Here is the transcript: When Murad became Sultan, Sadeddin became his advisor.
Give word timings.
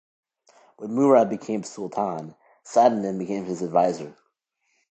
When 0.77 0.95
Murad 0.95 1.29
became 1.29 1.61
Sultan, 1.61 2.33
Sadeddin 2.65 3.19
became 3.19 3.45
his 3.45 3.61
advisor. 3.61 4.15